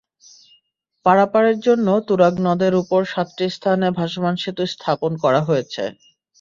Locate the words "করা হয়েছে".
5.23-5.83